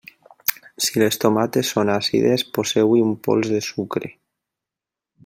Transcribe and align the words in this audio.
Si 0.85 1.01
les 1.01 1.19
tomates 1.25 1.69
són 1.75 1.91
àcides, 1.97 2.45
poseu-hi 2.59 3.05
un 3.11 3.15
pols 3.29 3.53
de 3.57 3.61
sucre. 3.67 4.15